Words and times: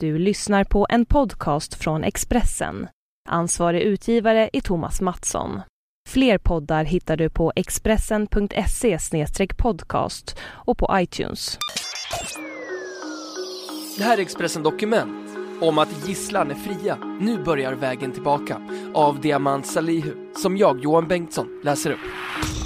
Du 0.00 0.18
lyssnar 0.18 0.64
på 0.64 0.86
en 0.90 1.06
podcast 1.06 1.74
från 1.74 2.04
Expressen. 2.04 2.88
Ansvarig 3.28 3.82
utgivare 3.82 4.50
är 4.52 4.60
Thomas 4.60 5.00
Mattsson. 5.00 5.60
Fler 6.08 6.38
poddar 6.38 6.84
hittar 6.84 7.16
du 7.16 7.30
på 7.30 7.52
expressen.se 7.56 8.98
podcast 9.56 10.38
och 10.42 10.78
på 10.78 10.88
iTunes. 10.92 11.58
Det 13.98 14.04
här 14.04 14.18
är 14.18 14.22
Expressen 14.22 14.62
Dokument 14.62 15.38
om 15.60 15.78
att 15.78 16.08
gisslan 16.08 16.50
är 16.50 16.54
fria. 16.54 16.96
Nu 17.20 17.44
börjar 17.44 17.72
vägen 17.72 18.12
tillbaka 18.12 18.60
av 18.94 19.20
Diamant 19.20 19.66
Salihu 19.66 20.12
som 20.42 20.56
jag, 20.56 20.80
Johan 20.80 21.08
Bengtsson, 21.08 21.60
läser 21.64 21.90
upp. 21.90 22.65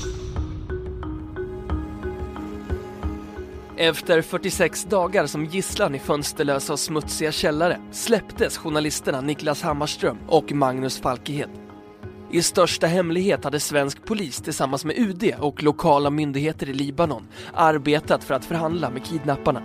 Efter 3.80 4.22
46 4.22 4.84
dagar 4.84 5.26
som 5.26 5.44
gisslan 5.44 5.94
i 5.94 5.98
fönsterlösa 5.98 6.72
och 6.72 6.78
smutsiga 6.78 7.32
källare 7.32 7.80
släpptes 7.90 8.58
journalisterna 8.58 9.20
Niklas 9.20 9.62
Hammarström 9.62 10.18
och 10.28 10.52
Magnus 10.52 11.00
Falkighet. 11.00 11.50
I 12.30 12.42
största 12.42 12.86
hemlighet 12.86 13.44
hade 13.44 13.60
svensk 13.60 14.04
polis 14.04 14.40
tillsammans 14.40 14.84
med 14.84 14.98
UD 14.98 15.34
och 15.38 15.62
lokala 15.62 16.10
myndigheter 16.10 16.68
i 16.68 16.72
Libanon 16.72 17.28
arbetat 17.54 18.24
för 18.24 18.34
att 18.34 18.44
förhandla 18.44 18.90
med 18.90 19.04
kidnapparna. 19.04 19.62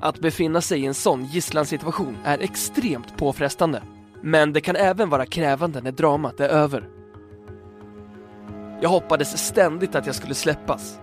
Att 0.00 0.18
befinna 0.18 0.60
sig 0.60 0.80
i 0.80 0.86
en 0.86 0.94
sån 0.94 1.24
gisslansituation 1.24 2.16
är 2.24 2.38
extremt 2.38 3.16
påfrestande. 3.16 3.82
Men 4.22 4.52
det 4.52 4.60
kan 4.60 4.76
även 4.76 5.08
vara 5.08 5.26
krävande 5.26 5.80
när 5.80 5.92
dramat 5.92 6.40
är 6.40 6.48
över. 6.48 6.88
Jag 8.80 8.88
hoppades 8.88 9.46
ständigt 9.46 9.94
att 9.94 10.06
jag 10.06 10.14
skulle 10.14 10.34
släppas. 10.34 10.98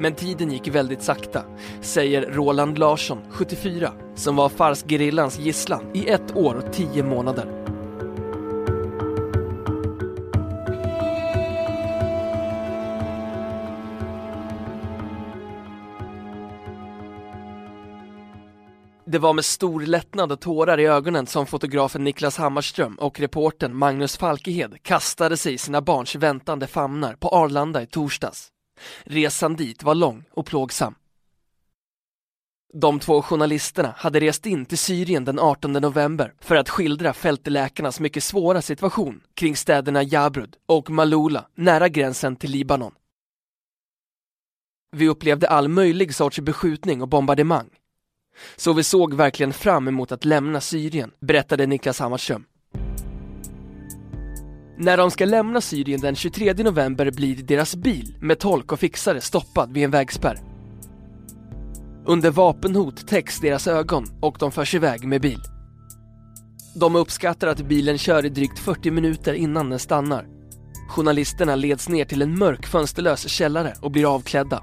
Men 0.00 0.14
tiden 0.14 0.50
gick 0.50 0.68
väldigt 0.68 1.02
sakta, 1.02 1.42
säger 1.80 2.22
Roland 2.22 2.78
Larsson, 2.78 3.18
74, 3.30 3.92
som 4.14 4.36
var 4.36 4.48
Fars-gerillans 4.48 5.38
gisslan 5.38 5.84
i 5.94 6.08
ett 6.08 6.36
år 6.36 6.54
och 6.54 6.72
tio 6.72 7.02
månader. 7.02 7.46
Det 19.04 19.18
var 19.18 19.32
med 19.32 19.44
stor 19.44 19.80
lättnad 19.80 20.32
och 20.32 20.40
tårar 20.40 20.80
i 20.80 20.86
ögonen 20.86 21.26
som 21.26 21.46
fotografen 21.46 22.04
Niklas 22.04 22.38
Hammarström 22.38 22.94
och 22.94 23.20
reportern 23.20 23.76
Magnus 23.76 24.16
Falkehed 24.16 24.82
kastade 24.82 25.36
sig 25.36 25.54
i 25.54 25.58
sina 25.58 25.80
barns 25.80 26.14
väntande 26.14 26.66
famnar 26.66 27.14
på 27.14 27.28
Arlanda 27.28 27.82
i 27.82 27.86
torsdags. 27.86 28.52
Resan 29.04 29.56
dit 29.56 29.82
var 29.82 29.94
lång 29.94 30.24
och 30.30 30.46
plågsam. 30.46 30.94
De 32.72 33.00
två 33.00 33.22
journalisterna 33.22 33.94
hade 33.96 34.20
rest 34.20 34.46
in 34.46 34.66
till 34.66 34.78
Syrien 34.78 35.24
den 35.24 35.38
18 35.38 35.72
november 35.72 36.34
för 36.40 36.56
att 36.56 36.68
skildra 36.68 37.12
fältläkarnas 37.12 38.00
mycket 38.00 38.24
svåra 38.24 38.62
situation 38.62 39.20
kring 39.34 39.56
städerna 39.56 40.02
Jabrud 40.02 40.56
och 40.66 40.90
Malula 40.90 41.46
nära 41.54 41.88
gränsen 41.88 42.36
till 42.36 42.50
Libanon. 42.50 42.92
Vi 44.96 45.08
upplevde 45.08 45.48
all 45.48 45.68
möjlig 45.68 46.14
sorts 46.14 46.40
beskjutning 46.40 47.02
och 47.02 47.08
bombardemang. 47.08 47.68
Så 48.56 48.72
vi 48.72 48.82
såg 48.82 49.14
verkligen 49.14 49.52
fram 49.52 49.88
emot 49.88 50.12
att 50.12 50.24
lämna 50.24 50.60
Syrien, 50.60 51.10
berättade 51.20 51.66
Niklas 51.66 51.98
Hammarström. 51.98 52.44
När 54.82 54.96
de 54.96 55.10
ska 55.10 55.24
lämna 55.24 55.60
Syrien 55.60 56.00
den 56.00 56.14
23 56.14 56.54
november 56.54 57.10
blir 57.10 57.36
deras 57.36 57.76
bil 57.76 58.16
med 58.20 58.38
tolk 58.38 58.72
och 58.72 58.80
fixare 58.80 59.20
stoppad 59.20 59.72
vid 59.72 59.84
en 59.84 59.90
vägspärr. 59.90 60.40
Under 62.06 62.30
vapenhot 62.30 63.06
täcks 63.06 63.40
deras 63.40 63.66
ögon 63.66 64.04
och 64.20 64.36
de 64.40 64.52
förs 64.52 64.74
iväg 64.74 65.06
med 65.06 65.20
bil. 65.20 65.40
De 66.74 66.96
uppskattar 66.96 67.48
att 67.48 67.68
bilen 67.68 67.98
kör 67.98 68.24
i 68.24 68.28
drygt 68.28 68.58
40 68.58 68.90
minuter 68.90 69.34
innan 69.34 69.70
den 69.70 69.78
stannar. 69.78 70.26
Journalisterna 70.88 71.54
leds 71.54 71.88
ner 71.88 72.04
till 72.04 72.22
en 72.22 72.38
mörk 72.38 72.66
fönsterlös 72.66 73.28
källare 73.28 73.74
och 73.80 73.90
blir 73.90 74.14
avklädda. 74.14 74.62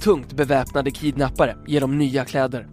Tungt 0.00 0.32
beväpnade 0.32 0.90
kidnappare 0.90 1.56
ger 1.66 1.80
dem 1.80 1.98
nya 1.98 2.24
kläder. 2.24 2.68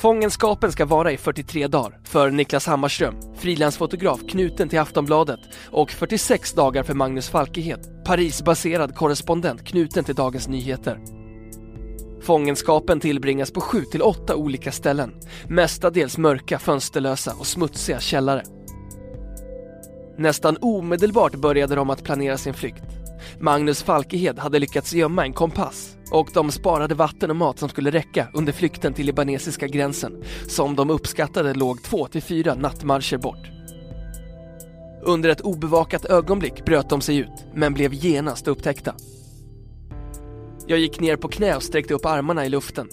Fångenskapen 0.00 0.72
ska 0.72 0.84
vara 0.84 1.12
i 1.12 1.16
43 1.16 1.66
dagar 1.68 1.98
för 2.04 2.30
Niklas 2.30 2.66
Hammarström, 2.66 3.14
frilansfotograf 3.36 4.20
knuten 4.28 4.68
till 4.68 4.78
Aftonbladet 4.78 5.40
och 5.70 5.90
46 5.90 6.52
dagar 6.52 6.82
för 6.82 6.94
Magnus 6.94 7.28
Falkehed, 7.28 8.04
Parisbaserad 8.04 8.94
korrespondent 8.94 9.64
knuten 9.64 10.04
till 10.04 10.14
Dagens 10.14 10.48
Nyheter. 10.48 10.98
Fångenskapen 12.22 13.00
tillbringas 13.00 13.50
på 13.50 13.60
7 13.60 13.82
till 13.82 14.02
8 14.02 14.36
olika 14.36 14.72
ställen, 14.72 15.14
mestadels 15.48 16.18
mörka, 16.18 16.58
fönsterlösa 16.58 17.34
och 17.38 17.46
smutsiga 17.46 18.00
källare. 18.00 18.42
Nästan 20.18 20.56
omedelbart 20.60 21.34
började 21.34 21.74
de 21.74 21.90
att 21.90 22.04
planera 22.04 22.38
sin 22.38 22.54
flykt. 22.54 22.99
Magnus 23.40 23.82
Falkehed 23.82 24.38
hade 24.38 24.58
lyckats 24.58 24.92
gömma 24.92 25.24
en 25.24 25.32
kompass 25.32 25.96
och 26.10 26.30
de 26.34 26.50
sparade 26.50 26.94
vatten 26.94 27.30
och 27.30 27.36
mat 27.36 27.58
som 27.58 27.68
skulle 27.68 27.90
räcka 27.90 28.28
under 28.34 28.52
flykten 28.52 28.94
till 28.94 29.06
libanesiska 29.06 29.66
gränsen 29.66 30.22
som 30.48 30.76
de 30.76 30.90
uppskattade 30.90 31.54
låg 31.54 31.82
två 31.82 32.06
till 32.06 32.22
fyra 32.22 32.54
nattmarscher 32.54 33.16
bort. 33.18 33.50
Under 35.02 35.28
ett 35.28 35.40
obevakat 35.40 36.04
ögonblick 36.04 36.64
bröt 36.64 36.88
de 36.88 37.00
sig 37.00 37.16
ut 37.16 37.46
men 37.54 37.74
blev 37.74 37.94
genast 37.94 38.48
upptäckta. 38.48 38.94
Jag 40.66 40.78
gick 40.78 41.00
ner 41.00 41.16
på 41.16 41.28
knä 41.28 41.56
och 41.56 41.62
sträckte 41.62 41.94
upp 41.94 42.06
armarna 42.06 42.46
i 42.46 42.48
luften. 42.48 42.88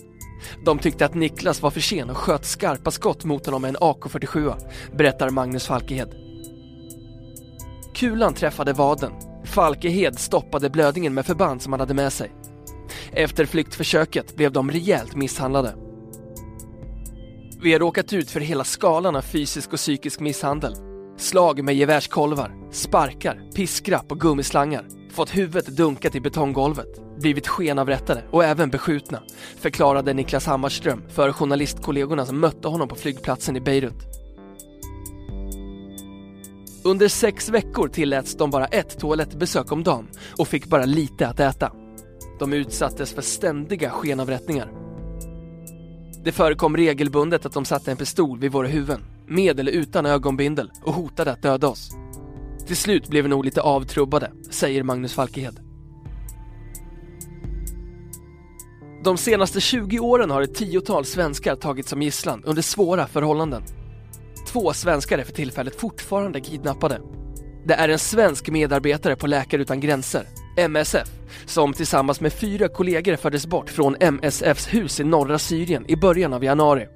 De 0.66 0.80
tyckte 0.80 1.06
att 1.06 1.14
Niklas 1.14 1.62
var 1.62 1.72
för 1.72 1.80
sen 1.80 2.10
och 2.10 2.18
sköt 2.18 2.46
skarpa 2.46 2.92
skott 2.92 3.24
mot 3.24 3.46
honom 3.46 3.62
med 3.62 3.70
en 3.70 3.78
AK47, 3.78 4.56
berättar 4.98 5.30
Magnus 5.30 5.68
Falkehed. 5.68 6.10
Kulan 7.96 8.34
träffade 8.34 8.74
vaden. 8.74 9.12
Falkehed 9.58 10.20
stoppade 10.20 10.70
blödningen 10.70 11.14
med 11.14 11.26
förband 11.26 11.62
som 11.62 11.74
han 11.74 11.80
hade 11.80 11.94
med 11.94 12.14
sig. 12.14 12.32
Efter 13.12 13.46
flyktförsöket 13.46 14.36
blev 14.36 14.52
de 14.52 14.72
rejält 14.72 15.16
misshandlade. 15.16 15.76
Vi 17.62 17.74
har 17.74 17.80
råkat 17.80 18.14
ut 18.14 18.30
för 18.30 18.40
hela 18.40 18.64
skalan 18.64 19.16
av 19.16 19.22
fysisk 19.22 19.74
och 19.74 19.78
psykisk 19.78 20.20
misshandel. 20.20 20.74
Slag 21.18 21.64
med 21.64 21.76
gevärskolvar, 21.76 22.72
sparkar, 22.72 23.52
piskrapp 23.56 24.12
och 24.12 24.20
gummislangar. 24.20 24.86
Fått 25.12 25.38
huvudet 25.38 25.68
dunkat 25.68 26.16
i 26.16 26.22
betonggolvet, 26.22 27.20
blivit 27.20 27.48
skenavrättade 27.48 28.24
och 28.32 28.44
även 28.44 28.70
beskjutna, 28.70 29.24
förklarade 29.60 30.14
Niklas 30.14 30.46
Hammarström 30.46 31.04
för 31.10 31.32
journalistkollegorna 31.32 32.26
som 32.26 32.40
mötte 32.40 32.68
honom 32.68 32.88
på 32.88 32.96
flygplatsen 32.96 33.56
i 33.56 33.62
Beirut. 33.62 34.17
Under 36.88 37.08
sex 37.08 37.50
veckor 37.50 37.88
tilläts 37.88 38.36
de 38.36 38.50
bara 38.50 38.66
ett 38.66 39.00
toalettbesök 39.00 39.72
om 39.72 39.84
dagen 39.84 40.08
och 40.38 40.48
fick 40.48 40.66
bara 40.66 40.86
lite 40.86 41.28
att 41.28 41.40
äta. 41.40 41.72
De 42.40 42.54
utsattes 42.54 43.14
för 43.14 43.22
ständiga 43.22 43.90
skenavrättningar. 43.90 44.72
Det 46.24 46.32
förekom 46.32 46.78
regelbundet 46.78 47.46
att 47.46 47.54
de 47.54 47.66
satte 47.66 47.92
en 47.92 47.98
pistol 47.98 48.40
vid 48.40 48.52
våra 48.52 48.68
huvuden, 48.68 49.02
med 49.26 49.60
eller 49.60 49.72
utan 49.72 50.06
ögonbindel, 50.06 50.72
och 50.84 50.94
hotade 50.94 51.32
att 51.32 51.42
döda 51.42 51.68
oss. 51.68 51.92
Till 52.68 52.78
slut 52.78 53.08
blev 53.08 53.24
vi 53.24 53.30
nog 53.30 53.46
lite 53.46 53.62
avtrubbade, 53.62 54.32
säger 54.50 54.84
Magnus 54.84 55.14
Falkehed. 55.14 55.60
De 59.04 59.18
senaste 59.18 59.62
20 59.62 60.00
åren 60.00 60.30
har 60.30 60.42
ett 60.42 60.56
tiotal 60.56 61.06
svenskar 61.06 61.56
tagits 61.56 61.90
som 61.90 62.02
gisslan 62.02 62.44
under 62.44 62.62
svåra 62.62 63.08
förhållanden. 63.08 63.64
Två 64.48 64.74
svenskar 64.74 65.18
är 65.18 65.24
för 65.24 65.34
tillfället 65.34 65.80
fortfarande 65.80 66.42
kidnappade. 66.42 67.02
Det 67.66 67.74
är 67.74 67.90
en 67.90 68.00
svensk 68.00 68.50
medarbetare 68.50 69.16
på 69.16 69.28
Läkare 69.28 69.62
Utan 69.62 69.80
Gränser, 69.80 70.28
MSF, 70.58 71.08
som 71.46 71.74
tillsammans 71.74 72.22
med 72.22 72.34
fyra 72.34 72.68
kollegor 72.68 73.16
fördes 73.16 73.48
bort 73.48 73.70
från 73.70 73.96
MSFs 74.00 74.74
hus 74.74 75.00
i 75.00 75.04
norra 75.04 75.40
Syrien 75.40 75.86
i 75.88 75.96
början 75.96 76.34
av 76.34 76.44
januari. 76.44 76.88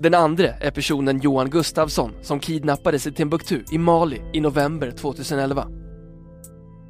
Den 0.00 0.14
andra 0.14 0.48
är 0.48 0.70
personen 0.70 1.20
Johan 1.20 1.50
Gustafsson 1.50 2.12
som 2.22 2.40
kidnappades 2.40 3.06
i 3.06 3.12
Timbuktu 3.12 3.64
i 3.72 3.78
Mali 3.78 4.22
i 4.32 4.40
november 4.40 4.90
2011. 4.90 5.66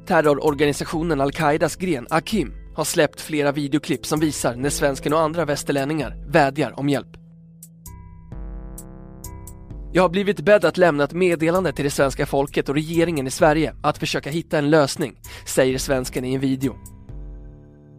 Terrororganisationen 0.07 1.21
al-Qaidas 1.21 1.75
gren 1.75 2.07
Akim 2.09 2.53
har 2.75 2.83
släppt 2.83 3.21
flera 3.21 3.51
videoklipp 3.51 4.05
som 4.05 4.19
visar 4.19 4.55
när 4.55 4.69
svensken 4.69 5.13
och 5.13 5.19
andra 5.19 5.45
västerlänningar 5.45 6.31
vädjar 6.31 6.79
om 6.79 6.89
hjälp. 6.89 7.20
Jag 9.93 10.03
har 10.03 10.09
blivit 10.09 10.39
bedd 10.39 10.65
att 10.65 10.77
lämna 10.77 11.03
ett 11.03 11.13
meddelande 11.13 11.73
till 11.73 11.85
det 11.85 11.91
svenska 11.91 12.25
folket 12.25 12.69
och 12.69 12.75
regeringen 12.75 13.27
i 13.27 13.31
Sverige 13.31 13.75
att 13.83 13.97
försöka 13.97 14.29
hitta 14.29 14.57
en 14.57 14.69
lösning, 14.69 15.19
säger 15.45 15.77
svensken 15.77 16.25
i 16.25 16.33
en 16.33 16.41
video. 16.41 16.75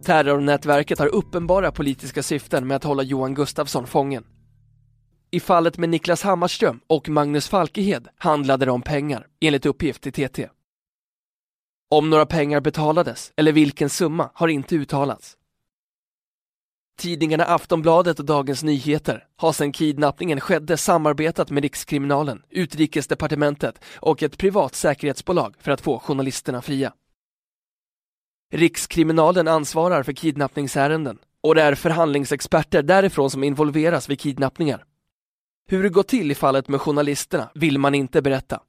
Terrornätverket 0.05 0.99
har 0.99 1.07
uppenbara 1.07 1.71
politiska 1.71 2.23
syften 2.23 2.67
med 2.67 2.75
att 2.75 2.83
hålla 2.83 3.03
Johan 3.03 3.33
Gustafsson 3.33 3.87
fången. 3.87 4.23
I 5.31 5.39
fallet 5.39 5.77
med 5.77 5.89
Niklas 5.89 6.23
Hammarström 6.23 6.79
och 6.87 7.09
Magnus 7.09 7.47
Falkehed 7.47 8.07
handlade 8.17 8.65
det 8.65 8.71
om 8.71 8.81
pengar, 8.81 9.27
enligt 9.41 9.65
uppgift 9.65 10.01
till 10.03 10.13
TT. 10.13 10.49
Om 11.89 12.09
några 12.09 12.25
pengar 12.25 12.61
betalades, 12.61 13.31
eller 13.35 13.51
vilken 13.51 13.89
summa, 13.89 14.29
har 14.33 14.47
inte 14.47 14.75
uttalats. 14.75 15.37
Tidningarna 16.97 17.45
Aftonbladet 17.45 18.19
och 18.19 18.25
Dagens 18.25 18.63
Nyheter 18.63 19.27
har 19.35 19.53
sedan 19.53 19.71
kidnappningen 19.71 20.39
skedde 20.39 20.77
samarbetat 20.77 21.51
med 21.51 21.63
Rikskriminalen, 21.63 22.41
Utrikesdepartementet 22.49 23.83
och 23.95 24.23
ett 24.23 24.37
privat 24.37 24.75
säkerhetsbolag 24.75 25.55
för 25.59 25.71
att 25.71 25.81
få 25.81 25.99
journalisterna 25.99 26.61
fria. 26.61 26.93
Rikskriminalen 28.53 29.47
ansvarar 29.47 30.03
för 30.03 30.13
kidnappningsärenden 30.13 31.17
och 31.41 31.55
det 31.55 31.61
är 31.61 31.75
förhandlingsexperter 31.75 32.83
därifrån 32.83 33.29
som 33.29 33.43
involveras 33.43 34.09
vid 34.09 34.19
kidnappningar. 34.19 34.85
Hur 35.69 35.83
det 35.83 35.89
gått 35.89 36.07
till 36.07 36.31
i 36.31 36.35
fallet 36.35 36.67
med 36.67 36.81
journalisterna 36.81 37.49
vill 37.53 37.79
man 37.79 37.95
inte 37.95 38.21
berätta. 38.21 38.61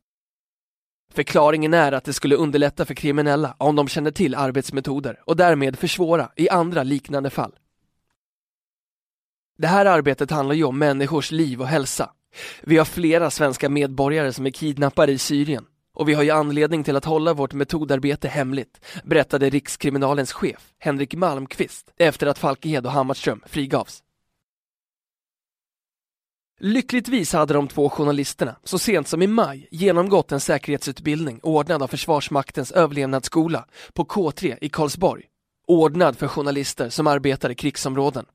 Förklaringen 1.13 1.75
är 1.75 1.93
att 1.93 2.05
det 2.05 2.13
skulle 2.13 2.37
underlätta 2.37 2.85
för 2.85 2.95
kriminella 2.95 3.57
om 3.59 3.77
de 3.77 3.89
känner 3.89 4.11
till 4.11 4.35
arbetsmetoder 4.35 5.21
och 5.25 5.37
därmed 5.37 5.79
försvåra 5.79 6.31
i 6.37 6.49
andra 6.49 6.83
liknande 6.83 7.31
fall. 7.31 7.53
Det 9.59 9.67
här 9.67 9.87
arbetet 9.87 10.31
handlar 10.31 10.55
ju 10.55 10.65
om 10.65 10.79
människors 10.79 11.31
liv 11.31 11.61
och 11.61 11.69
hälsa. 11.69 12.11
Vi 12.63 12.79
har 12.79 12.85
flera 12.85 13.31
svenska 13.31 13.69
medborgare 13.69 14.33
som 14.33 14.47
är 14.47 14.51
kidnappade 14.51 15.13
i 15.13 15.19
Syrien 15.19 15.65
och 15.95 16.09
vi 16.09 16.15
har 16.15 16.23
ju 16.23 16.31
anledning 16.31 16.85
till 16.85 16.97
att 16.97 17.05
hålla 17.05 17.35
vårt 17.35 17.53
metodarbete 17.53 18.29
hemligt, 18.29 18.81
berättade 19.05 19.51
Rikskriminalens 19.51 20.33
chef 20.33 20.73
Henrik 20.79 21.15
Malmqvist 21.15 21.91
efter 21.97 22.27
att 22.27 22.39
Falkehed 22.39 22.87
och 22.87 22.93
Hammarström 22.93 23.43
frigavs. 23.47 24.03
Lyckligtvis 26.61 27.33
hade 27.33 27.55
de 27.55 27.69
två 27.69 27.91
journalisterna 27.91 28.57
så 28.65 28.79
sent 28.79 29.09
som 29.09 29.23
i 29.23 29.27
maj 29.27 29.69
genomgått 29.71 30.33
en 30.33 30.41
säkerhetsutbildning 30.41 31.41
ordnad 31.43 31.83
av 31.83 31.89
Försvarsmaktens 31.89 32.73
överlevnadsskola 32.73 33.67
på 33.93 34.05
K3 34.05 34.59
i 34.61 34.69
Karlsborg, 34.69 35.25
ordnad 35.67 36.17
för 36.17 36.29
journalister 36.29 36.89
som 36.89 37.07
arbetar 37.07 37.51
i 37.51 37.55
krigsområden. 37.55 38.27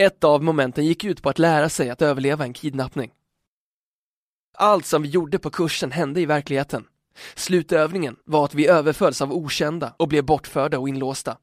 Ett 0.00 0.24
av 0.24 0.42
momenten 0.42 0.84
gick 0.86 1.04
ut 1.04 1.22
på 1.22 1.28
att 1.28 1.38
lära 1.38 1.68
sig 1.68 1.90
att 1.90 2.02
överleva 2.02 2.44
en 2.44 2.52
kidnappning. 2.52 3.10
Allt 4.54 4.86
som 4.86 5.02
vi 5.02 5.08
gjorde 5.08 5.38
på 5.38 5.50
kursen 5.50 5.92
hände 5.92 6.20
i 6.20 6.26
verkligheten. 6.26 6.84
Slutövningen 7.34 8.16
var 8.24 8.44
att 8.44 8.54
vi 8.54 8.66
överfölls 8.66 9.22
av 9.22 9.32
okända 9.32 9.94
och 9.98 10.08
blev 10.08 10.24
bortförda 10.24 10.78
och 10.78 10.88
inlåsta. 10.88 11.36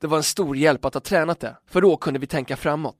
Det 0.00 0.06
var 0.06 0.16
en 0.16 0.22
stor 0.22 0.56
hjälp 0.56 0.84
att 0.84 0.94
ha 0.94 1.00
tränat 1.00 1.40
det, 1.40 1.56
för 1.66 1.80
då 1.80 1.96
kunde 1.96 2.20
vi 2.20 2.26
tänka 2.26 2.56
framåt. 2.56 2.98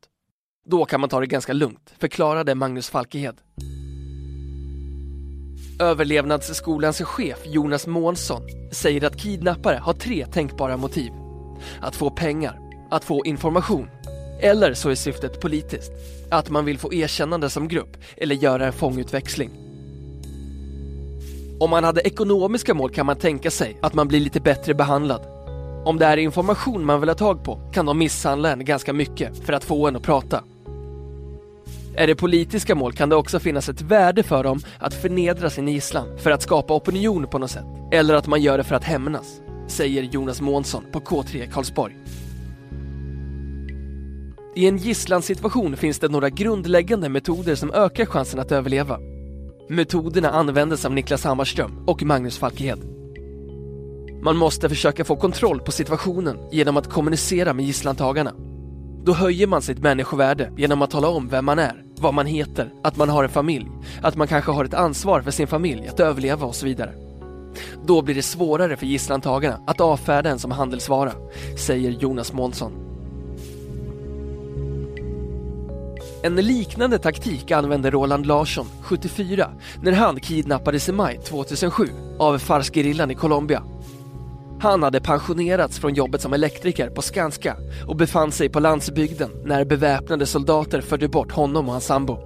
Då 0.67 0.85
kan 0.85 1.00
man 1.00 1.09
ta 1.09 1.21
det 1.21 1.27
ganska 1.27 1.53
lugnt, 1.53 1.95
förklarade 1.99 2.55
Magnus 2.55 2.91
Falkehed. 2.91 3.41
Överlevnadsskolans 5.81 7.03
chef 7.03 7.39
Jonas 7.47 7.87
Månsson 7.87 8.43
säger 8.73 9.05
att 9.05 9.21
kidnappare 9.21 9.77
har 9.77 9.93
tre 9.93 10.27
tänkbara 10.27 10.77
motiv. 10.77 11.12
Att 11.81 11.97
få 11.97 12.11
pengar, 12.11 12.59
att 12.91 13.05
få 13.05 13.25
information 13.25 13.89
eller 14.40 14.75
så 14.75 14.90
är 14.90 14.94
syftet 14.94 15.40
politiskt, 15.40 15.93
att 16.31 16.50
man 16.50 16.64
vill 16.64 16.79
få 16.79 16.94
erkännande 16.94 17.50
som 17.50 17.69
grupp 17.69 17.96
eller 18.17 18.35
göra 18.35 18.67
en 18.67 18.73
fångutväxling. 18.73 19.50
Om 21.61 21.70
man 21.70 21.85
hade 21.85 22.00
ekonomiska 22.00 22.75
mål 22.75 22.90
kan 22.90 23.06
man 23.06 23.17
tänka 23.17 23.50
sig 23.50 23.76
att 23.82 23.94
man 23.94 24.08
blir 24.08 24.20
lite 24.20 24.40
bättre 24.40 24.75
behandlad. 24.75 25.20
Om 25.85 25.99
det 25.99 26.06
är 26.06 26.17
information 26.17 26.85
man 26.85 27.00
vill 27.00 27.08
ha 27.08 27.17
tag 27.17 27.44
på 27.44 27.70
kan 27.73 27.87
de 27.87 27.99
misshandla 27.99 28.52
en 28.52 28.64
ganska 28.64 28.93
mycket 28.93 29.46
för 29.46 29.52
att 29.52 29.64
få 29.64 29.88
en 29.88 29.96
att 29.96 30.02
prata. 30.02 30.44
Är 31.94 32.06
det 32.06 32.14
politiska 32.14 32.75
mål 32.75 32.93
kan 32.93 33.08
det 33.08 33.17
också 33.17 33.40
finnas 33.40 33.69
ett 33.69 33.81
värde 33.81 34.23
för 34.23 34.44
dem 34.44 34.61
att 34.79 34.94
förnedra 34.94 35.50
sin 35.50 35.69
gisslan 35.69 36.19
för 36.19 36.31
att 36.31 36.43
skapa 36.43 36.75
opinion 36.75 37.26
på 37.26 37.38
något 37.38 37.50
sätt. 37.50 37.64
Eller 37.93 38.14
att 38.14 38.26
man 38.26 38.43
gör 38.43 38.58
det 38.58 38.64
för 38.64 38.75
att 38.75 38.85
hämnas, 38.85 39.40
säger 39.67 40.02
Jonas 40.02 40.40
Månsson 40.40 40.85
på 40.93 41.00
K3 41.00 41.50
Karlsborg. 41.50 41.96
I 44.55 44.67
en 44.67 44.77
gisslansituation 44.77 45.77
finns 45.77 45.99
det 45.99 46.09
några 46.09 46.31
grundläggande 46.31 47.09
metoder 47.09 47.55
som 47.55 47.71
ökar 47.71 48.06
chansen 48.06 48.41
att 48.41 48.53
överleva. 48.53 48.99
Metoderna 49.69 50.31
användes 50.31 50.85
av 50.85 50.93
Niklas 50.93 51.25
Hammarström 51.25 51.85
och 51.87 52.03
Magnus 52.03 52.39
Falkehed. 52.39 52.79
Man 54.23 54.37
måste 54.37 54.69
försöka 54.69 55.05
få 55.05 55.17
kontroll 55.17 55.61
på 55.61 55.73
situationen 55.73 56.37
genom 56.50 56.77
att 56.77 56.91
kommunicera 56.91 57.53
med 57.53 57.65
gisslantagarna. 57.65 58.33
Då 59.05 59.12
höjer 59.12 59.47
man 59.47 59.62
sitt 59.62 59.79
människovärde 59.79 60.53
genom 60.56 60.83
att 60.83 60.91
tala 60.91 61.09
om 61.09 61.29
vem 61.29 61.45
man 61.45 61.59
är, 61.59 61.85
vad 61.99 62.15
man 62.15 62.27
heter, 62.27 62.73
att 62.83 62.97
man 62.97 63.09
har 63.09 63.25
en 63.25 63.31
familj, 63.31 63.69
att 64.03 64.17
man 64.17 64.29
kanske 64.29 64.53
har 64.53 64.65
ett 64.65 64.75
ansvar 64.75 65.21
för 65.21 65.31
sin 65.31 65.47
familj 65.47 65.89
att 65.89 66.00
överleva 66.00 66.47
och 66.47 66.55
så 66.55 66.67
vidare. 66.67 66.93
Då 67.87 68.03
blir 68.03 68.15
det 68.15 68.23
svårare 68.23 68.77
för 68.77 68.87
gisslantagarna 68.87 69.61
att 69.67 69.81
avfärda 69.81 70.31
en 70.31 70.39
som 70.39 70.50
handelsvara, 70.50 71.12
säger 71.59 71.91
Jonas 71.91 72.33
Månsson. 72.33 72.88
En 76.23 76.37
liknande 76.37 76.99
taktik 76.99 77.50
använde 77.50 77.91
Roland 77.91 78.26
Larsson, 78.26 78.67
74, 78.82 79.50
när 79.82 79.93
han 79.93 80.20
kidnappades 80.20 80.88
i 80.88 80.93
maj 80.93 81.19
2007 81.19 81.88
av 82.19 82.38
Fars-gerillan 82.38 83.11
i 83.11 83.15
Colombia. 83.15 83.62
Han 84.61 84.82
hade 84.82 85.00
pensionerats 85.00 85.79
från 85.79 85.94
jobbet 85.94 86.23
som 86.23 86.32
elektriker 86.32 86.91
på 86.91 87.03
Skanska 87.03 87.56
och 87.87 87.97
befann 87.97 88.32
sig 88.32 88.49
på 88.49 88.61
landsbygden 88.61 89.31
när 89.44 89.65
beväpnade 89.65 90.26
soldater 90.26 90.81
förde 90.81 91.09
bort 91.09 91.32
honom 91.32 91.67
och 91.67 91.73
hans 91.73 91.87
sambo. 91.87 92.19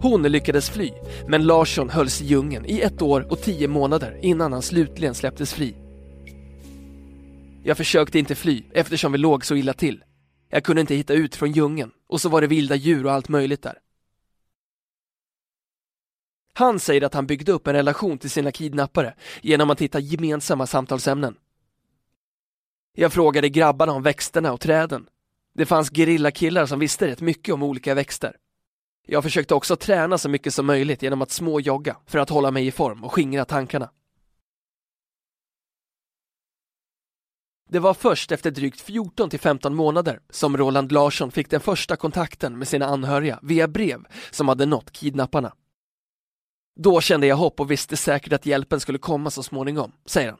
Hon 0.00 0.22
lyckades 0.22 0.70
fly, 0.70 0.90
men 1.28 1.46
Larsson 1.46 1.90
hölls 1.90 2.22
i 2.22 2.24
djungeln 2.24 2.64
i 2.66 2.80
ett 2.80 3.02
år 3.02 3.26
och 3.32 3.42
tio 3.42 3.68
månader 3.68 4.18
innan 4.22 4.52
han 4.52 4.62
slutligen 4.62 5.14
släpptes 5.14 5.52
fri. 5.52 5.76
Jag 7.64 7.76
försökte 7.76 8.18
inte 8.18 8.34
fly 8.34 8.62
eftersom 8.72 9.12
vi 9.12 9.18
låg 9.18 9.44
så 9.44 9.54
illa 9.54 9.72
till. 9.72 10.04
Jag 10.54 10.64
kunde 10.64 10.80
inte 10.80 10.94
hitta 10.94 11.14
ut 11.14 11.36
från 11.36 11.52
djungeln 11.52 11.92
och 12.06 12.20
så 12.20 12.28
var 12.28 12.40
det 12.40 12.46
vilda 12.46 12.74
djur 12.74 13.06
och 13.06 13.12
allt 13.12 13.28
möjligt 13.28 13.62
där. 13.62 13.78
Han 16.52 16.80
säger 16.80 17.02
att 17.02 17.14
han 17.14 17.26
byggde 17.26 17.52
upp 17.52 17.66
en 17.66 17.74
relation 17.74 18.18
till 18.18 18.30
sina 18.30 18.52
kidnappare 18.52 19.14
genom 19.42 19.70
att 19.70 19.80
hitta 19.80 19.98
gemensamma 19.98 20.66
samtalsämnen. 20.66 21.36
Jag 22.92 23.12
frågade 23.12 23.48
grabbarna 23.48 23.92
om 23.92 24.02
växterna 24.02 24.52
och 24.52 24.60
träden. 24.60 25.08
Det 25.54 25.66
fanns 25.66 25.90
gerillakillar 25.90 26.66
som 26.66 26.78
visste 26.78 27.06
rätt 27.06 27.20
mycket 27.20 27.54
om 27.54 27.62
olika 27.62 27.94
växter. 27.94 28.36
Jag 29.06 29.22
försökte 29.22 29.54
också 29.54 29.76
träna 29.76 30.18
så 30.18 30.28
mycket 30.28 30.54
som 30.54 30.66
möjligt 30.66 31.02
genom 31.02 31.22
att 31.22 31.30
småjogga 31.30 31.96
för 32.06 32.18
att 32.18 32.30
hålla 32.30 32.50
mig 32.50 32.66
i 32.66 32.70
form 32.70 33.04
och 33.04 33.12
skingra 33.12 33.44
tankarna. 33.44 33.90
Det 37.74 37.80
var 37.80 37.94
först 37.94 38.32
efter 38.32 38.50
drygt 38.50 38.80
14 38.80 39.30
till 39.30 39.40
15 39.40 39.74
månader 39.74 40.20
som 40.30 40.56
Roland 40.56 40.92
Larsson 40.92 41.30
fick 41.30 41.50
den 41.50 41.60
första 41.60 41.96
kontakten 41.96 42.58
med 42.58 42.68
sina 42.68 42.86
anhöriga 42.86 43.38
via 43.42 43.68
brev 43.68 44.00
som 44.30 44.48
hade 44.48 44.66
nått 44.66 44.92
kidnapparna. 44.92 45.52
Då 46.80 47.00
kände 47.00 47.26
jag 47.26 47.36
hopp 47.36 47.60
och 47.60 47.70
visste 47.70 47.96
säkert 47.96 48.32
att 48.32 48.46
hjälpen 48.46 48.80
skulle 48.80 48.98
komma 48.98 49.30
så 49.30 49.42
småningom, 49.42 49.92
säger 50.06 50.30
han. 50.30 50.38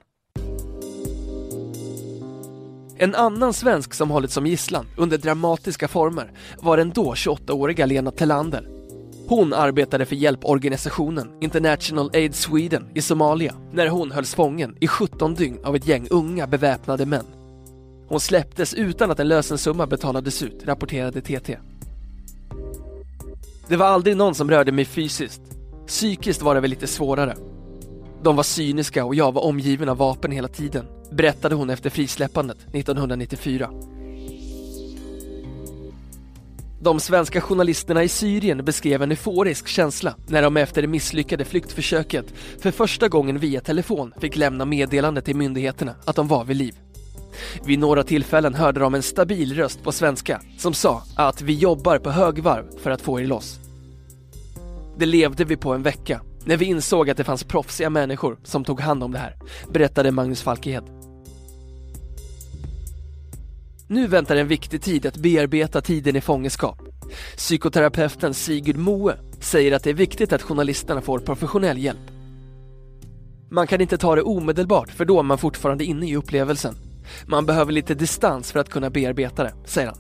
En 2.97 3.15
annan 3.15 3.53
svensk 3.53 3.95
som 3.95 4.11
hållits 4.11 4.35
som 4.35 4.47
gisslan 4.47 4.87
under 4.99 5.19
dramatiska 5.19 5.89
former 5.89 6.33
var 6.59 6.77
den 6.77 6.91
då 6.91 7.15
28-åriga 7.15 7.87
Lena 7.87 8.11
Telander. 8.11 8.84
Hon 9.27 9.53
arbetade 9.53 10.07
för 10.07 10.17
hjälporganisationen 10.17 11.31
International 11.41 12.11
Aid 12.15 12.35
Sweden 12.35 12.89
i 12.95 13.03
Somalia 13.03 13.55
när 13.73 13.89
hon 13.89 14.13
hölls 14.13 14.35
fången 14.35 14.77
i 14.81 14.89
17 14.89 15.35
dygn 15.35 15.59
av 15.65 15.77
ett 15.77 15.87
gäng 15.87 16.07
unga 16.11 16.47
beväpnade 16.47 17.07
män. 17.07 17.27
Hon 18.09 18.21
släpptes 18.21 18.75
utan 18.75 19.11
att 19.11 19.21
en 19.21 19.29
lösensumma 19.29 19.87
betalades 19.87 20.43
ut, 20.43 20.65
rapporterade 20.65 21.21
TT. 21.21 21.59
Det 23.69 23.77
var 23.77 23.87
aldrig 23.87 24.17
någon 24.17 24.35
som 24.35 24.51
rörde 24.51 24.73
mig 24.73 24.85
fysiskt. 24.85 25.43
Psykiskt 25.87 26.43
var 26.43 26.55
det 26.55 26.61
väl 26.61 26.71
lite 26.71 26.87
svårare. 26.87 27.37
De 28.23 28.37
var 28.37 28.43
cyniska 28.43 29.05
och 29.05 29.15
jag 29.15 29.33
var 29.33 29.45
omgiven 29.45 29.89
av 29.89 29.97
vapen 29.97 30.33
hela 30.33 30.49
tiden, 30.49 30.87
berättade 31.11 31.55
hon 31.55 31.71
efter 31.71 31.91
frisläppandet 31.91 32.59
1994. 32.73 33.71
De 36.85 37.01
svenska 37.01 37.41
journalisterna 37.41 38.05
i 38.05 38.09
Syrien 38.09 38.65
beskrev 38.65 39.03
en 39.03 39.11
euforisk 39.11 39.69
känsla 39.69 40.15
när 40.27 40.43
de 40.43 40.57
efter 40.57 40.83
det 40.83 40.89
misslyckade 40.89 41.45
flyktförsöket 41.45 42.27
för 42.61 42.71
första 42.71 43.09
gången 43.09 43.39
via 43.39 43.61
telefon 43.61 44.13
fick 44.21 44.37
lämna 44.37 44.65
meddelande 44.65 45.23
till 45.23 45.37
myndigheterna 45.37 45.95
att 46.05 46.17
de 46.17 46.29
var 46.29 46.45
vid 46.45 46.57
liv. 46.57 46.75
Vid 47.65 47.79
några 47.79 48.03
tillfällen 48.03 48.55
hörde 48.55 48.81
de 48.81 48.95
en 48.95 49.03
stabil 49.03 49.55
röst 49.55 49.83
på 49.83 49.93
svenska 49.93 50.41
som 50.59 50.75
sa 50.75 51.03
att 51.17 51.43
vi 51.43 51.55
jobbar 51.55 51.99
på 51.99 52.11
högvarv 52.11 52.65
för 52.83 52.91
att 52.91 53.03
få 53.03 53.21
er 53.21 53.27
loss. 53.27 53.59
Det 54.99 55.07
levde 55.07 55.45
vi 55.45 55.57
på 55.57 55.73
en 55.73 55.83
vecka 55.83 56.21
när 56.45 56.57
vi 56.57 56.65
insåg 56.65 57.11
att 57.11 57.17
det 57.17 57.25
fanns 57.25 57.45
proffsiga 57.45 57.91
människor 57.91 58.39
som 58.43 58.65
tog 58.65 58.81
hand 58.81 59.03
om 59.03 59.13
det 59.13 59.19
här, 59.19 59.37
berättade 59.73 60.11
Magnus 60.11 60.43
Falkehed. 60.43 60.85
Nu 63.87 64.07
väntar 64.07 64.37
en 64.37 64.49
viktig 64.49 64.83
tid 64.83 65.07
att 65.07 65.17
bearbeta 65.17 65.81
tiden 65.81 66.17
i 66.17 66.21
fångenskap. 66.21 66.79
Psykoterapeuten 67.37 68.35
Sigurd 68.35 68.77
Moe 68.77 69.17
säger 69.41 69.73
att 69.73 69.83
det 69.83 69.91
är 69.91 69.95
viktigt 69.95 70.33
att 70.33 70.43
journalisterna 70.43 71.01
får 71.01 71.19
professionell 71.19 71.79
hjälp. 71.79 72.11
Man 73.51 73.67
kan 73.67 73.81
inte 73.81 73.99
ta 73.99 74.15
det 74.15 74.23
omedelbart 74.23 74.91
för 74.91 75.05
då 75.05 75.19
är 75.19 75.23
man 75.23 75.39
fortfarande 75.39 75.85
inne 75.85 76.07
i 76.07 76.17
upplevelsen. 76.17 76.75
Man 77.27 77.47
behöver 77.47 77.73
lite 77.73 77.95
distans 77.95 78.53
för 78.53 78.61
att 78.61 78.69
kunna 78.69 78.91
bearbeta 78.91 79.43
det, 79.43 79.55
säger 79.65 79.89
han. 79.89 79.99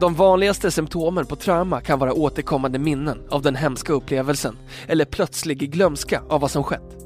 De 0.00 0.14
vanligaste 0.14 0.70
symptomen 0.70 1.26
på 1.26 1.36
trauma 1.36 1.80
kan 1.80 1.98
vara 1.98 2.12
återkommande 2.12 2.78
minnen 2.78 3.22
av 3.30 3.42
den 3.42 3.56
hemska 3.56 3.92
upplevelsen 3.92 4.56
eller 4.86 5.04
plötslig 5.04 5.72
glömska 5.72 6.22
av 6.28 6.40
vad 6.40 6.50
som 6.50 6.64
skett. 6.64 6.96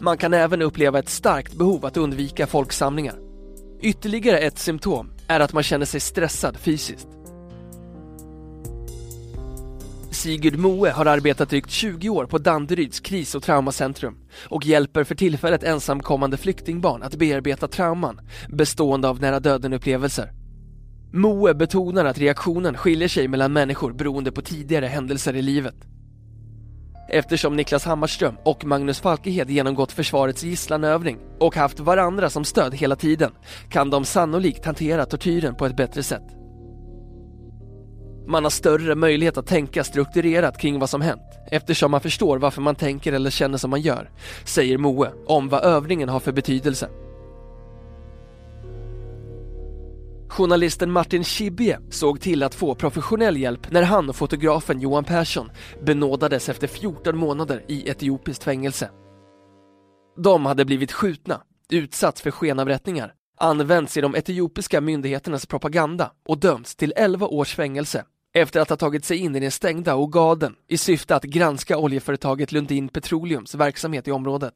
Man 0.00 0.18
kan 0.18 0.34
även 0.34 0.62
uppleva 0.62 0.98
ett 0.98 1.08
starkt 1.08 1.54
behov 1.54 1.86
att 1.86 1.96
undvika 1.96 2.46
folksamlingar. 2.46 3.21
Ytterligare 3.84 4.38
ett 4.38 4.58
symptom 4.58 5.12
är 5.28 5.40
att 5.40 5.52
man 5.52 5.62
känner 5.62 5.86
sig 5.86 6.00
stressad 6.00 6.56
fysiskt. 6.56 7.08
Sigurd 10.10 10.58
Moe 10.58 10.90
har 10.90 11.06
arbetat 11.06 11.50
drygt 11.50 11.70
20 11.70 12.08
år 12.08 12.26
på 12.26 12.38
Danderyds 12.38 13.00
kris 13.00 13.34
och 13.34 13.42
traumacentrum 13.42 14.18
och 14.48 14.66
hjälper 14.66 15.04
för 15.04 15.14
tillfället 15.14 15.62
ensamkommande 15.62 16.36
flyktingbarn 16.36 17.02
att 17.02 17.16
bearbeta 17.16 17.68
trauman 17.68 18.20
bestående 18.48 19.08
av 19.08 19.20
nära 19.20 19.40
döden-upplevelser. 19.40 20.32
Moe 21.12 21.54
betonar 21.54 22.04
att 22.04 22.18
reaktionen 22.18 22.76
skiljer 22.76 23.08
sig 23.08 23.28
mellan 23.28 23.52
människor 23.52 23.92
beroende 23.92 24.32
på 24.32 24.42
tidigare 24.42 24.86
händelser 24.86 25.36
i 25.36 25.42
livet. 25.42 25.91
Eftersom 27.14 27.56
Niklas 27.56 27.84
Hammarström 27.84 28.36
och 28.44 28.64
Magnus 28.64 29.00
Falkehed 29.00 29.50
genomgått 29.50 29.92
försvarets 29.92 30.42
gisslanövning 30.42 31.18
och 31.40 31.56
haft 31.56 31.80
varandra 31.80 32.30
som 32.30 32.44
stöd 32.44 32.74
hela 32.74 32.96
tiden 32.96 33.32
kan 33.70 33.90
de 33.90 34.04
sannolikt 34.04 34.64
hantera 34.64 35.06
tortyren 35.06 35.54
på 35.54 35.66
ett 35.66 35.76
bättre 35.76 36.02
sätt. 36.02 36.22
Man 38.26 38.44
har 38.44 38.50
större 38.50 38.94
möjlighet 38.94 39.36
att 39.36 39.46
tänka 39.46 39.84
strukturerat 39.84 40.58
kring 40.58 40.78
vad 40.78 40.90
som 40.90 41.00
hänt 41.00 41.22
eftersom 41.50 41.90
man 41.90 42.00
förstår 42.00 42.38
varför 42.38 42.60
man 42.60 42.74
tänker 42.74 43.12
eller 43.12 43.30
känner 43.30 43.58
som 43.58 43.70
man 43.70 43.80
gör, 43.80 44.10
säger 44.44 44.78
Moe 44.78 45.10
om 45.26 45.48
vad 45.48 45.64
övningen 45.64 46.08
har 46.08 46.20
för 46.20 46.32
betydelse. 46.32 46.88
Journalisten 50.32 50.90
Martin 50.90 51.24
Schibbye 51.24 51.80
såg 51.90 52.20
till 52.20 52.42
att 52.42 52.54
få 52.54 52.74
professionell 52.74 53.36
hjälp 53.36 53.70
när 53.70 53.82
han 53.82 54.08
och 54.08 54.16
fotografen 54.16 54.80
Johan 54.80 55.04
Persson 55.04 55.50
benådades 55.82 56.48
efter 56.48 56.66
14 56.66 57.16
månader 57.16 57.64
i 57.68 57.88
etiopiskt 57.88 58.44
fängelse. 58.44 58.90
De 60.16 60.46
hade 60.46 60.64
blivit 60.64 60.92
skjutna, 60.92 61.42
utsatts 61.70 62.22
för 62.22 62.30
skenavrättningar, 62.30 63.14
använts 63.38 63.96
i 63.96 64.00
de 64.00 64.14
etiopiska 64.14 64.80
myndigheternas 64.80 65.46
propaganda 65.46 66.12
och 66.28 66.38
dömts 66.38 66.76
till 66.76 66.92
11 66.96 67.26
års 67.26 67.54
fängelse 67.54 68.04
efter 68.34 68.60
att 68.60 68.70
ha 68.70 68.76
tagit 68.76 69.04
sig 69.04 69.16
in 69.16 69.36
i 69.36 69.40
den 69.40 69.50
stängda 69.50 69.96
Ogaden 69.96 70.54
i 70.68 70.78
syfte 70.78 71.16
att 71.16 71.24
granska 71.24 71.78
oljeföretaget 71.78 72.52
Lundin 72.52 72.88
Petroleums 72.88 73.54
verksamhet 73.54 74.08
i 74.08 74.12
området. 74.12 74.54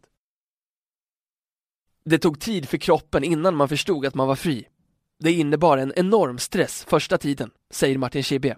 Det 2.04 2.18
tog 2.18 2.40
tid 2.40 2.68
för 2.68 2.78
kroppen 2.78 3.25
innan 3.25 3.56
man 3.56 3.68
förstod 3.68 4.06
att 4.06 4.14
man 4.14 4.28
var 4.28 4.37
fri 4.37 4.66
det 5.18 5.32
innebar 5.32 5.78
en 5.78 5.92
enorm 5.96 6.38
stress 6.38 6.85
första 6.85 7.18
tiden, 7.18 7.50
säger 7.70 7.99
Martin 7.99 8.23
Schibbye. 8.23 8.56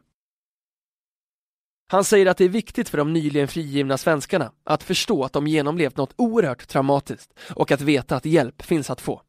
Han 1.91 2.05
säger 2.05 2.27
att 2.27 2.37
det 2.37 2.45
är 2.45 2.49
viktigt 2.49 2.89
för 2.89 2.99
de 2.99 3.13
nyligen 3.13 3.49
frigivna 3.49 3.99
svenskarna 3.99 4.53
att 4.65 4.83
förstå 4.83 5.25
att 5.25 5.33
de 5.33 5.47
genomlevt 5.47 5.97
något 5.97 6.15
oerhört 6.17 6.69
traumatiskt 6.69 7.39
och 7.55 7.71
att 7.71 7.81
veta 7.81 8.17
att 8.17 8.25
hjälp 8.25 8.63
finns 8.63 8.91
att 8.91 9.01
få. 9.01 9.23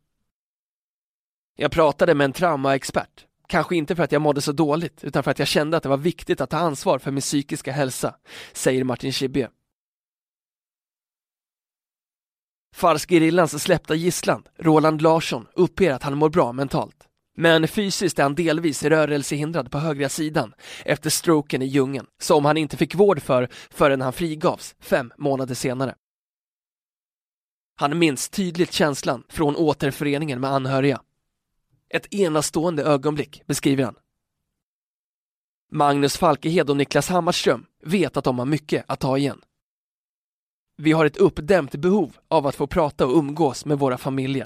Jag 1.55 1.71
pratade 1.71 2.15
med 2.15 2.25
en 2.25 2.33
traumaexpert, 2.33 3.25
kanske 3.48 3.75
inte 3.75 3.95
för 3.95 4.03
att 4.03 4.12
jag 4.12 4.21
mådde 4.21 4.41
så 4.41 4.51
dåligt 4.51 5.03
utan 5.03 5.24
för 5.24 5.31
att 5.31 5.39
jag 5.39 5.48
kände 5.48 5.77
att 5.77 5.83
det 5.83 5.89
var 5.89 5.98
viktigt 5.98 6.41
att 6.41 6.50
ta 6.50 6.57
ansvar 6.57 7.00
för 7.00 7.12
min 7.12 7.21
psykiska 7.21 7.71
hälsa, 7.71 8.15
säger 8.53 8.83
Martin 8.83 9.12
Schibbye. 9.12 9.50
Farsgerillans 12.75 13.63
släppta 13.63 13.95
gisslan, 13.95 14.43
Roland 14.57 15.01
Larsson, 15.01 15.48
uppger 15.53 15.93
att 15.93 16.03
han 16.03 16.17
mår 16.17 16.29
bra 16.29 16.51
mentalt. 16.51 17.08
Men 17.41 17.67
fysiskt 17.67 18.19
är 18.19 18.24
han 18.24 18.36
delvis 18.36 18.84
rörelsehindrad 18.84 19.72
på 19.72 19.77
högra 19.77 20.10
sidan 20.10 20.53
efter 20.86 21.10
stroken 21.10 21.62
i 21.62 21.65
djungeln, 21.65 22.08
som 22.22 22.46
han 22.46 22.58
inte 22.58 22.77
fick 22.77 22.96
vård 22.96 23.22
för 23.22 23.50
förrän 23.69 24.01
han 24.01 24.13
frigavs 24.13 24.75
fem 24.79 25.12
månader 25.17 25.55
senare. 25.55 25.96
Han 27.75 28.00
minns 28.00 28.29
tydligt 28.29 28.72
känslan 28.72 29.24
från 29.29 29.55
återföreningen 29.55 30.41
med 30.41 30.51
anhöriga. 30.51 31.01
Ett 31.89 32.13
enastående 32.13 32.84
ögonblick, 32.84 33.43
beskriver 33.46 33.84
han. 33.84 33.96
Magnus 35.72 36.17
Falkehed 36.17 36.69
och 36.69 36.77
Niklas 36.77 37.10
Hammarström 37.10 37.65
vet 37.84 38.17
att 38.17 38.24
de 38.24 38.39
har 38.39 38.46
mycket 38.46 38.86
att 38.88 39.00
ta 39.00 39.17
igen. 39.17 39.41
Vi 40.77 40.91
har 40.91 41.05
ett 41.05 41.17
uppdämt 41.17 41.75
behov 41.75 42.17
av 42.27 42.48
att 42.48 42.55
få 42.55 42.67
prata 42.67 43.05
och 43.05 43.17
umgås 43.17 43.65
med 43.65 43.79
våra 43.79 43.98
familjer. 43.98 44.46